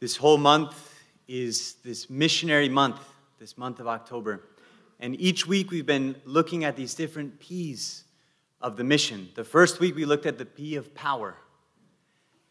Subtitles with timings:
[0.00, 0.94] This whole month
[1.26, 3.00] is this missionary month,
[3.40, 4.44] this month of October.
[5.00, 8.04] And each week we've been looking at these different P's
[8.60, 9.28] of the mission.
[9.34, 11.36] The first week we looked at the P of power.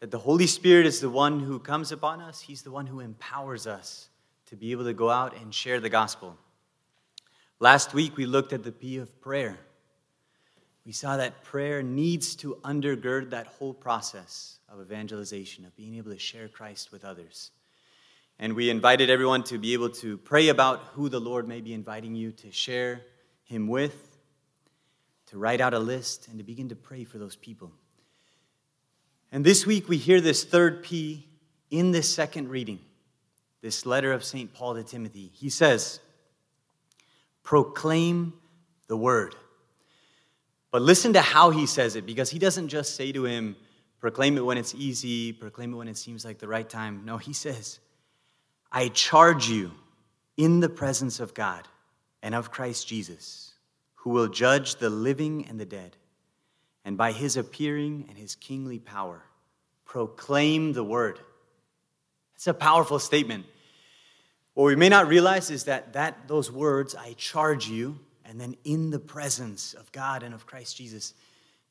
[0.00, 3.00] That the Holy Spirit is the one who comes upon us, He's the one who
[3.00, 4.10] empowers us
[4.46, 6.36] to be able to go out and share the gospel.
[7.60, 9.58] Last week we looked at the P of prayer.
[10.84, 16.12] We saw that prayer needs to undergird that whole process of evangelization, of being able
[16.12, 17.50] to share Christ with others.
[18.38, 21.72] And we invited everyone to be able to pray about who the Lord may be
[21.72, 23.00] inviting you to share
[23.44, 24.18] Him with,
[25.26, 27.72] to write out a list, and to begin to pray for those people.
[29.32, 31.26] And this week we hear this third P
[31.70, 32.78] in this second reading,
[33.60, 34.52] this letter of St.
[34.54, 35.30] Paul to Timothy.
[35.34, 36.00] He says,
[37.42, 38.34] Proclaim
[38.86, 39.34] the word.
[40.70, 43.56] But listen to how he says it, because he doesn't just say to him,
[44.00, 47.02] proclaim it when it's easy, proclaim it when it seems like the right time.
[47.04, 47.80] No, he says,
[48.70, 49.72] I charge you
[50.36, 51.66] in the presence of God
[52.22, 53.54] and of Christ Jesus,
[53.96, 55.96] who will judge the living and the dead,
[56.84, 59.22] and by his appearing and his kingly power,
[59.84, 61.18] proclaim the word.
[62.34, 63.46] It's a powerful statement.
[64.54, 68.56] What we may not realize is that, that those words, I charge you, and then
[68.64, 71.14] in the presence of God and of Christ Jesus,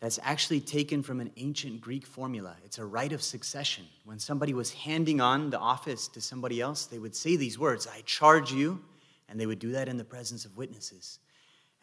[0.00, 2.56] that's actually taken from an ancient Greek formula.
[2.64, 3.84] It's a rite of succession.
[4.04, 7.86] When somebody was handing on the office to somebody else, they would say these words
[7.86, 8.82] I charge you,
[9.28, 11.18] and they would do that in the presence of witnesses.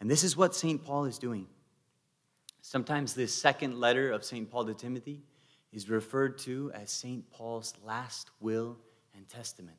[0.00, 0.84] And this is what St.
[0.84, 1.46] Paul is doing.
[2.62, 4.50] Sometimes this second letter of St.
[4.50, 5.22] Paul to Timothy
[5.72, 7.28] is referred to as St.
[7.30, 8.78] Paul's last will
[9.14, 9.76] and testament.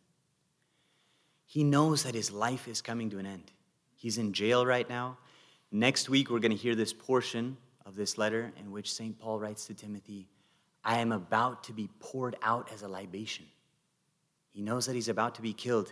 [1.45, 3.51] He knows that his life is coming to an end.
[3.95, 5.17] He's in jail right now.
[5.71, 9.17] Next week, we're going to hear this portion of this letter in which St.
[9.17, 10.27] Paul writes to Timothy,
[10.83, 13.45] I am about to be poured out as a libation.
[14.51, 15.91] He knows that he's about to be killed.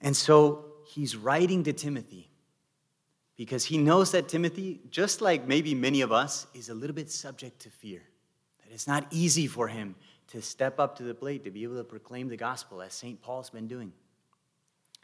[0.00, 2.28] And so he's writing to Timothy
[3.36, 7.10] because he knows that Timothy, just like maybe many of us, is a little bit
[7.10, 8.02] subject to fear.
[8.62, 9.94] That it's not easy for him
[10.28, 13.20] to step up to the plate, to be able to proclaim the gospel as St.
[13.22, 13.92] Paul's been doing.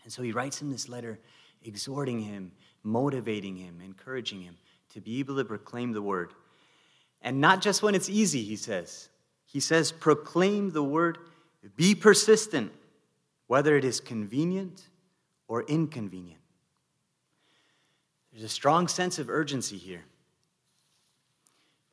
[0.05, 1.19] And so he writes him this letter,
[1.65, 2.53] exhorting him,
[2.83, 4.57] motivating him, encouraging him
[4.95, 6.33] to be able to proclaim the word.
[7.23, 9.09] And not just when it's easy, he says.
[9.45, 11.19] He says, proclaim the word,
[11.77, 12.73] be persistent,
[13.47, 14.83] whether it is convenient
[15.49, 16.41] or inconvenient.
[18.31, 20.05] There's a strong sense of urgency here.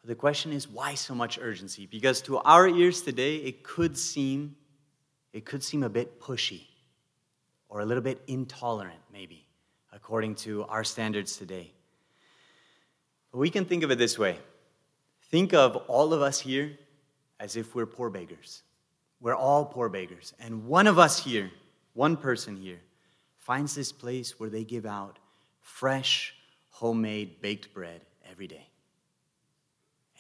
[0.01, 1.87] But the question is, why so much urgency?
[1.87, 4.55] Because to our ears today, it could seem,
[5.33, 6.67] it could seem a bit pushy
[7.69, 9.47] or a little bit intolerant, maybe,
[9.91, 11.71] according to our standards today.
[13.35, 14.37] We can think of it this way
[15.29, 16.77] think of all of us here
[17.39, 18.63] as if we're poor beggars.
[19.19, 20.33] We're all poor beggars.
[20.39, 21.51] And one of us here,
[21.93, 22.79] one person here,
[23.37, 25.19] finds this place where they give out
[25.61, 26.33] fresh,
[26.69, 28.01] homemade baked bread
[28.31, 28.67] every day.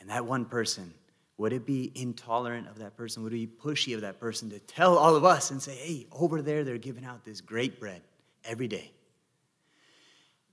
[0.01, 0.93] And that one person,
[1.37, 3.23] would it be intolerant of that person?
[3.23, 6.07] Would it be pushy of that person to tell all of us and say, hey,
[6.11, 8.01] over there, they're giving out this great bread
[8.43, 8.91] every day?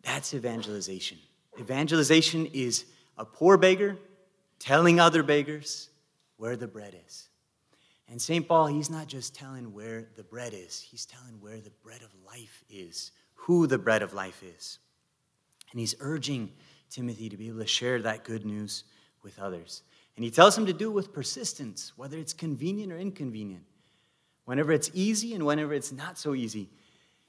[0.03, 1.19] That's evangelization.
[1.61, 2.85] Evangelization is
[3.19, 3.97] a poor beggar
[4.59, 5.91] telling other beggars
[6.37, 7.29] where the bread is.
[8.09, 8.47] And St.
[8.47, 12.11] Paul, he's not just telling where the bread is, he's telling where the bread of
[12.27, 14.79] life is, who the bread of life is.
[15.71, 16.53] And he's urging
[16.91, 18.85] Timothy to be able to share that good news
[19.23, 19.83] with others.
[20.17, 23.65] And he tells him to do it with persistence, whether it's convenient or inconvenient,
[24.45, 26.69] whenever it's easy and whenever it's not so easy.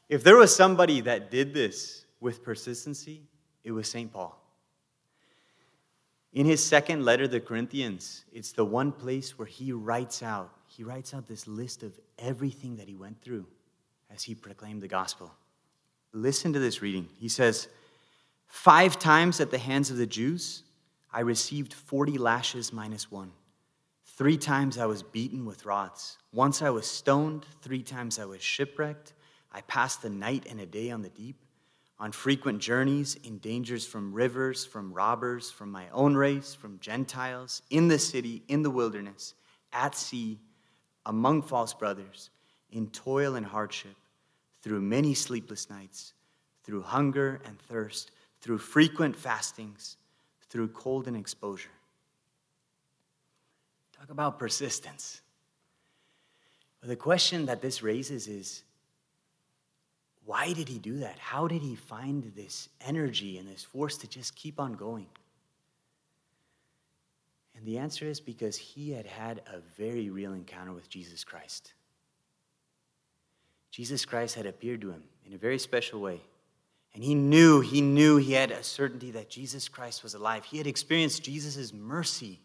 [0.09, 3.23] If there was somebody that did this with persistency,
[3.63, 4.11] it was St.
[4.11, 4.39] Paul.
[6.33, 10.51] In his second letter to the Corinthians, it's the one place where he writes out,
[10.67, 13.45] he writes out this list of everything that he went through
[14.13, 15.31] as he proclaimed the gospel.
[16.11, 17.07] Listen to this reading.
[17.19, 17.67] He says,
[18.47, 20.63] Five times at the hands of the Jews,
[21.11, 23.31] I received 40 lashes minus one.
[24.05, 26.17] Three times I was beaten with rods.
[26.31, 27.45] Once I was stoned.
[27.61, 29.13] Three times I was shipwrecked.
[29.51, 31.37] I passed the night and a day on the deep
[32.03, 37.61] on frequent journeys, in dangers from rivers, from robbers, from my own race, from Gentiles,
[37.69, 39.35] in the city, in the wilderness,
[39.71, 40.37] at sea,
[41.05, 42.29] among false brothers,
[42.71, 43.95] in toil and hardship,
[44.61, 46.11] through many sleepless nights,
[46.65, 48.11] through hunger and thirst,
[48.41, 49.95] through frequent fastings,
[50.49, 51.69] through cold and exposure.
[53.97, 55.21] Talk about persistence.
[56.81, 58.63] The question that this raises is
[60.25, 61.19] why did he do that?
[61.19, 65.07] How did he find this energy and this force to just keep on going?
[67.55, 71.73] And the answer is because he had had a very real encounter with Jesus Christ.
[73.71, 76.21] Jesus Christ had appeared to him in a very special way.
[76.93, 80.45] And he knew, he knew he had a certainty that Jesus Christ was alive.
[80.45, 82.39] He had experienced Jesus' mercy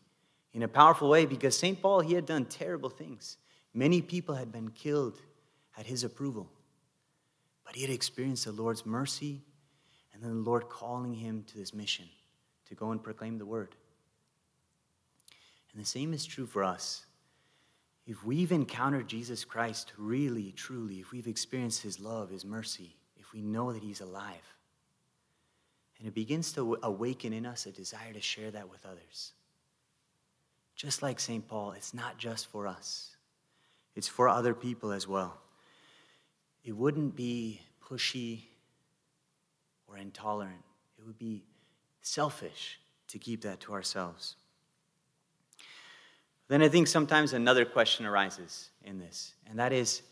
[0.54, 1.80] in a powerful way because St.
[1.80, 3.36] Paul, he had done terrible things.
[3.74, 5.20] Many people had been killed
[5.76, 6.48] at his approval.
[7.68, 9.42] But he had experienced the Lord's mercy
[10.14, 12.06] and then the Lord calling him to this mission
[12.66, 13.74] to go and proclaim the word.
[15.70, 17.04] And the same is true for us.
[18.06, 23.34] If we've encountered Jesus Christ really, truly, if we've experienced his love, his mercy, if
[23.34, 24.54] we know that he's alive,
[25.98, 29.32] and it begins to awaken in us a desire to share that with others.
[30.74, 31.46] Just like St.
[31.46, 33.14] Paul, it's not just for us,
[33.94, 35.38] it's for other people as well.
[36.68, 38.40] It wouldn't be pushy
[39.88, 40.62] or intolerant,
[40.98, 41.42] it would be
[42.02, 42.78] selfish
[43.08, 44.36] to keep that to ourselves.
[46.48, 50.02] Then I think sometimes another question arises in this, and that is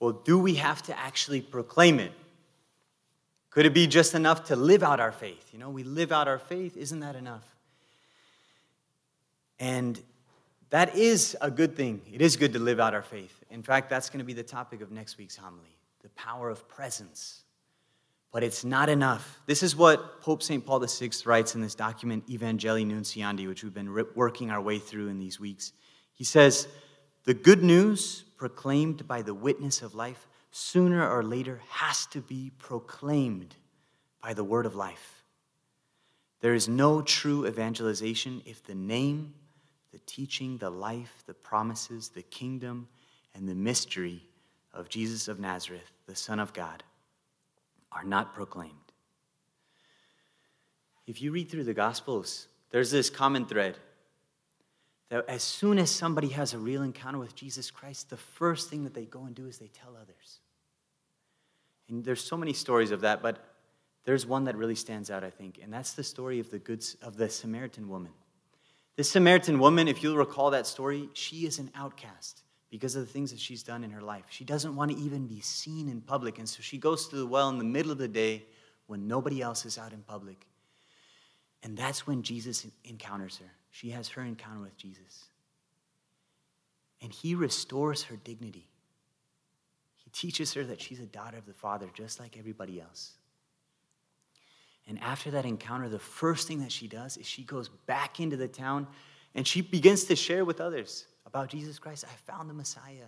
[0.00, 2.12] well, do we have to actually proclaim it?
[3.50, 5.50] Could it be just enough to live out our faith?
[5.52, 7.44] You know, we live out our faith, isn't that enough?
[9.58, 10.00] And
[10.70, 12.00] that is a good thing.
[12.10, 13.44] It is good to live out our faith.
[13.50, 16.68] In fact, that's going to be the topic of next week's homily the power of
[16.68, 17.42] presence.
[18.32, 19.40] But it's not enough.
[19.46, 20.64] This is what Pope St.
[20.64, 25.08] Paul VI writes in this document, Evangelii Nuntiandi, which we've been working our way through
[25.08, 25.72] in these weeks.
[26.12, 26.68] He says,
[27.24, 32.52] The good news proclaimed by the witness of life sooner or later has to be
[32.58, 33.56] proclaimed
[34.22, 35.24] by the word of life.
[36.40, 39.34] There is no true evangelization if the name,
[39.92, 42.88] the teaching, the life, the promises, the kingdom,
[43.34, 44.22] and the mystery
[44.72, 46.82] of Jesus of Nazareth, the Son of God,
[47.92, 48.74] are not proclaimed.
[51.06, 53.76] If you read through the Gospels, there's this common thread
[55.08, 58.84] that as soon as somebody has a real encounter with Jesus Christ, the first thing
[58.84, 60.38] that they go and do is they tell others.
[61.88, 63.44] And there's so many stories of that, but
[64.04, 66.84] there's one that really stands out, I think, and that's the story of the good
[67.02, 68.12] of the Samaritan woman.
[68.96, 73.12] This Samaritan woman, if you'll recall that story, she is an outcast because of the
[73.12, 74.24] things that she's done in her life.
[74.30, 77.26] She doesn't want to even be seen in public, and so she goes to the
[77.26, 78.44] well in the middle of the day
[78.86, 80.46] when nobody else is out in public.
[81.62, 83.50] And that's when Jesus encounters her.
[83.70, 85.26] She has her encounter with Jesus.
[87.02, 88.66] And he restores her dignity.
[89.96, 93.12] He teaches her that she's a daughter of the Father, just like everybody else.
[94.88, 98.36] And after that encounter, the first thing that she does is she goes back into
[98.36, 98.86] the town
[99.34, 102.04] and she begins to share with others about Jesus Christ.
[102.04, 103.06] I found the Messiah.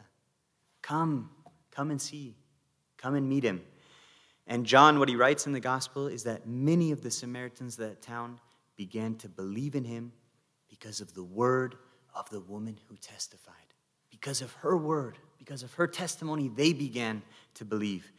[0.81, 1.29] Come,
[1.73, 2.37] come and see.
[2.97, 3.63] Come and meet him.
[4.47, 7.89] And John, what he writes in the gospel is that many of the Samaritans of
[7.89, 8.39] that town
[8.77, 10.13] began to believe in him
[10.71, 11.75] because of the word
[12.15, 13.57] of the woman who testified.
[14.09, 17.23] Because of her word, because of her testimony, they began
[17.55, 18.13] to believe.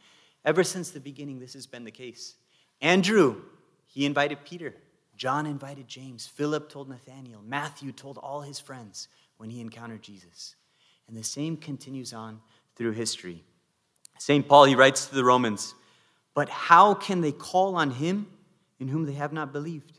[0.44, 2.34] Ever since the beginning, this has been the case.
[2.82, 3.40] Andrew,
[3.86, 4.74] he invited Peter.
[5.16, 6.26] John invited James.
[6.26, 7.40] Philip told Nathanael.
[7.42, 10.56] Matthew told all his friends when he encountered Jesus.
[11.08, 12.40] And the same continues on
[12.76, 13.44] through history.
[14.18, 14.46] St.
[14.46, 15.74] Paul, he writes to the Romans,
[16.34, 18.26] But how can they call on him
[18.78, 19.98] in whom they have not believed?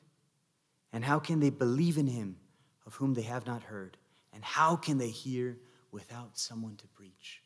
[0.92, 2.38] And how can they believe in him
[2.86, 3.98] of whom they have not heard?
[4.34, 5.58] And how can they hear
[5.92, 7.42] without someone to preach?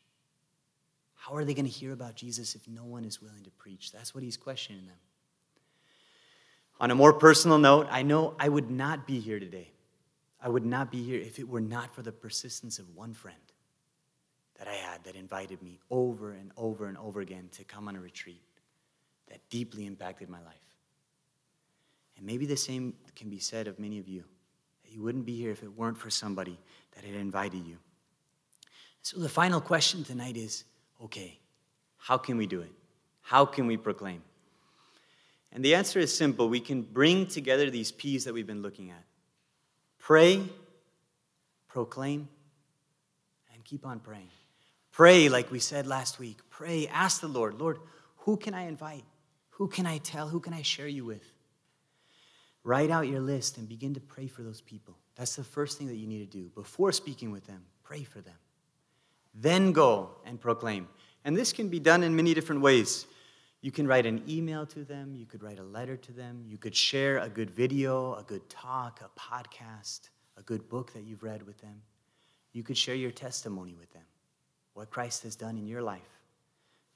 [1.14, 3.92] How are they going to hear about Jesus if no one is willing to preach?
[3.92, 4.96] That's what he's questioning them.
[6.80, 9.70] On a more personal note, I know I would not be here today.
[10.42, 13.36] I would not be here if it were not for the persistence of one friend
[14.58, 17.96] that I had that invited me over and over and over again to come on
[17.96, 18.42] a retreat
[19.28, 20.54] that deeply impacted my life.
[22.16, 24.24] And maybe the same can be said of many of you
[24.84, 26.58] that you wouldn't be here if it weren't for somebody
[26.94, 27.78] that had invited you.
[29.02, 30.64] So the final question tonight is
[31.02, 31.38] okay,
[31.96, 32.72] how can we do it?
[33.22, 34.22] How can we proclaim?
[35.52, 36.48] And the answer is simple.
[36.48, 39.04] We can bring together these P's that we've been looking at
[40.00, 40.42] pray,
[41.68, 42.28] proclaim,
[43.54, 44.30] and keep on praying.
[44.90, 46.38] Pray, like we said last week.
[46.50, 47.78] Pray, ask the Lord, Lord,
[48.18, 49.04] who can I invite?
[49.50, 50.28] Who can I tell?
[50.28, 51.24] Who can I share you with?
[52.64, 54.96] Write out your list and begin to pray for those people.
[55.16, 56.50] That's the first thing that you need to do.
[56.54, 58.34] Before speaking with them, pray for them.
[59.34, 60.88] Then go and proclaim.
[61.24, 63.06] And this can be done in many different ways.
[63.62, 66.56] You can write an email to them, you could write a letter to them, you
[66.56, 71.22] could share a good video, a good talk, a podcast, a good book that you've
[71.22, 71.82] read with them.
[72.52, 74.04] You could share your testimony with them,
[74.72, 76.00] what Christ has done in your life.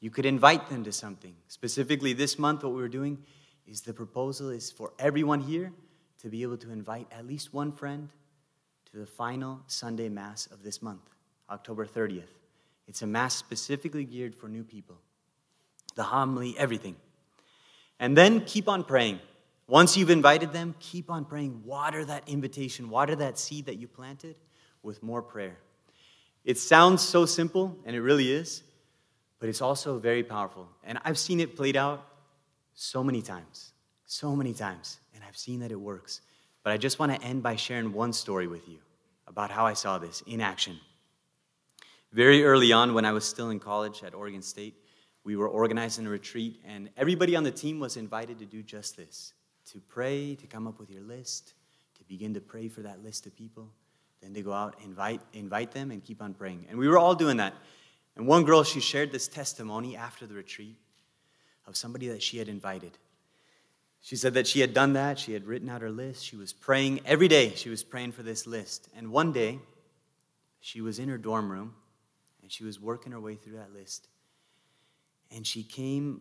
[0.00, 1.34] You could invite them to something.
[1.48, 3.18] Specifically, this month, what we're doing
[3.66, 5.72] is the proposal is for everyone here
[6.22, 8.08] to be able to invite at least one friend
[8.90, 11.10] to the final Sunday Mass of this month,
[11.50, 12.22] October 30th.
[12.86, 14.96] It's a mass specifically geared for new people.
[15.94, 16.96] The homily, everything.
[18.00, 19.20] And then keep on praying.
[19.66, 21.62] Once you've invited them, keep on praying.
[21.64, 24.36] Water that invitation, water that seed that you planted
[24.82, 25.56] with more prayer.
[26.44, 28.62] It sounds so simple, and it really is,
[29.40, 30.68] but it's also very powerful.
[30.84, 32.06] And I've seen it played out
[32.74, 33.72] so many times,
[34.04, 36.20] so many times, and I've seen that it works.
[36.62, 38.78] But I just want to end by sharing one story with you
[39.26, 40.78] about how I saw this in action.
[42.12, 44.74] Very early on, when I was still in college at Oregon State,
[45.24, 48.96] we were organizing a retreat, and everybody on the team was invited to do just
[48.96, 49.32] this
[49.72, 51.54] to pray, to come up with your list,
[51.96, 53.70] to begin to pray for that list of people,
[54.20, 56.66] then to go out, invite, invite them, and keep on praying.
[56.68, 57.54] And we were all doing that.
[58.14, 60.76] And one girl, she shared this testimony after the retreat
[61.66, 62.98] of somebody that she had invited.
[64.02, 65.18] She said that she had done that.
[65.18, 66.24] She had written out her list.
[66.26, 67.54] She was praying every day.
[67.54, 68.88] She was praying for this list.
[68.94, 69.60] And one day,
[70.60, 71.74] she was in her dorm room
[72.42, 74.08] and she was working her way through that list.
[75.34, 76.20] And she came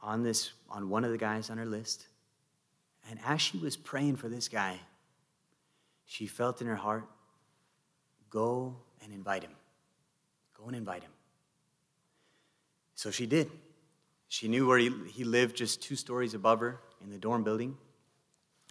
[0.00, 2.06] on this on one of the guys on her list.
[3.10, 4.78] And as she was praying for this guy,
[6.06, 7.04] she felt in her heart,
[8.30, 9.52] go and invite him.
[10.56, 11.10] Go and invite him.
[12.94, 13.50] So she did.
[14.28, 17.76] She knew where he, he lived just two stories above her in the dorm building.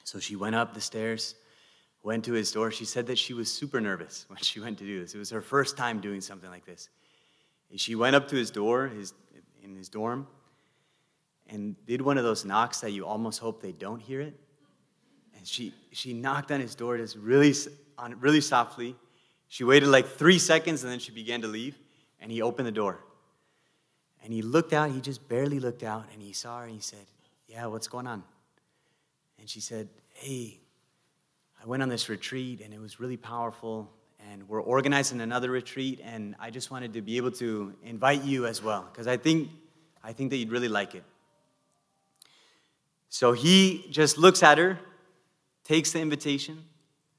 [0.04, 1.36] So she went up the stairs,
[2.04, 2.72] went to his door.
[2.72, 5.14] She said that she was super nervous when she went to do this.
[5.16, 6.90] It was her first time doing something like this.
[7.70, 9.14] And she went up to his door his,
[9.68, 10.28] in his dorm
[11.50, 14.34] and did one of those knocks that you almost hope they don't hear it.
[15.38, 17.54] And she, she knocked on his door just really,
[17.98, 18.96] on, really softly.
[19.48, 21.78] She waited like three seconds and then she began to leave.
[22.20, 23.00] And he opened the door.
[24.24, 26.82] And he looked out, he just barely looked out, and he saw her and he
[26.82, 27.06] said,
[27.48, 28.24] Yeah, what's going on?
[29.40, 30.60] And she said, Hey,
[31.62, 33.90] I went on this retreat and it was really powerful.
[34.38, 38.46] And we're organizing another retreat, and I just wanted to be able to invite you
[38.46, 39.50] as well, because I think,
[40.04, 41.04] I think that you'd really like it.
[43.10, 44.78] So he just looks at her,
[45.64, 46.64] takes the invitation,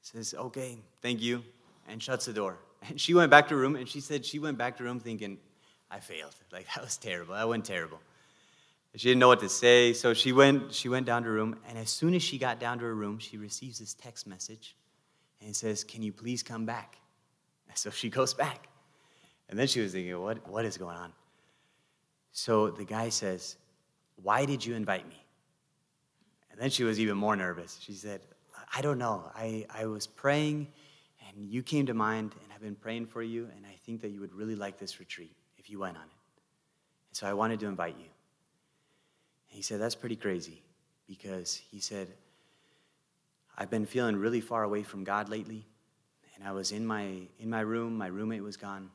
[0.01, 1.43] says, Okay, thank you,
[1.89, 2.57] and shuts the door.
[2.87, 4.89] And she went back to her room, and she said she went back to her
[4.89, 5.39] room thinking,
[5.91, 6.35] I failed.
[6.53, 7.33] Like, that was terrible.
[7.33, 7.99] That went terrible.
[8.95, 11.59] She didn't know what to say, so she went, she went down to her room,
[11.67, 14.77] and as soon as she got down to her room, she receives this text message,
[15.41, 16.95] and it says, Can you please come back?
[17.75, 18.67] So she goes back.
[19.49, 21.13] And then she was thinking, What, what is going on?
[22.31, 23.57] So the guy says,
[24.21, 25.23] Why did you invite me?
[26.51, 27.79] And then she was even more nervous.
[27.81, 28.21] She said,
[28.73, 29.31] I don't know.
[29.35, 30.67] I, I was praying,
[31.27, 34.09] and you came to mind, and I've been praying for you, and I think that
[34.09, 36.09] you would really like this retreat if you went on it.
[37.09, 38.05] And so I wanted to invite you.
[39.49, 40.61] And he said, That's pretty crazy
[41.07, 42.07] because he said,
[43.57, 45.65] I've been feeling really far away from God lately.
[46.39, 48.89] And I was in my, in my room, my roommate was gone,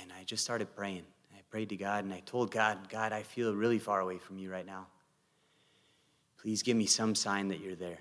[0.00, 1.02] and I just started praying.
[1.36, 4.38] I prayed to God and I told God, God, I feel really far away from
[4.38, 4.86] you right now.
[6.40, 7.98] Please give me some sign that you're there.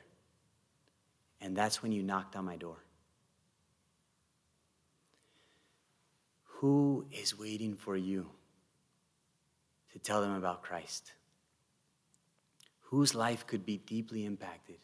[1.42, 2.78] And that's when you knocked on my door.
[6.44, 8.30] Who is waiting for you
[9.94, 11.14] to tell them about Christ?
[12.82, 14.78] Whose life could be deeply impacted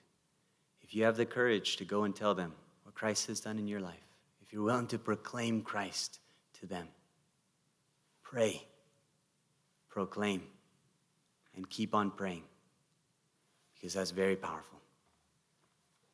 [0.82, 2.54] if you have the courage to go and tell them
[2.96, 4.08] Christ has done in your life?
[4.42, 6.20] If you're willing to proclaim Christ
[6.60, 6.88] to them,
[8.24, 8.66] pray,
[9.90, 10.42] proclaim,
[11.56, 12.44] and keep on praying
[13.76, 14.80] because that's very powerful.